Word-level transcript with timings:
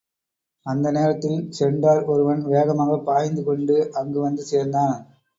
அந்த 0.65 0.91
நேரத்தில் 0.91 1.35
சென்டார் 1.49 2.05
ஒருவன் 2.05 2.41
வேகமாகப் 2.45 3.05
பாய்ந்து 3.05 3.43
கொண்டு 3.43 3.75
அங்கு 3.93 4.19
வந்து 4.19 4.43
சேர்ந்தான். 4.43 4.97